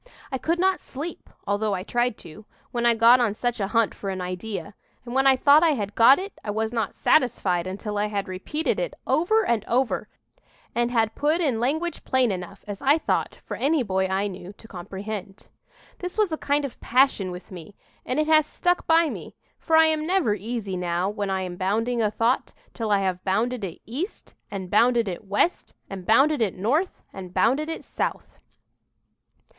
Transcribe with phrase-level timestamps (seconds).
[0.31, 3.93] "I could not sleep, although I tried to, when I got on such a hunt
[3.93, 4.73] for an idea;
[5.05, 8.27] and when I thought I had got it, I was not satisfied until I had
[8.27, 10.09] repeated it over and over,
[10.73, 14.53] and had put in language plain enough, as I thought, for any boy I knew
[14.53, 15.49] to comprehend.
[15.99, 19.35] "This was a kind of a passion with me, and it has stuck by me;
[19.59, 23.23] for I am never easy now when I am bounding a thought, till I have
[23.23, 28.39] bounded it east, and bounded it west, and bounded it north, and bounded it south."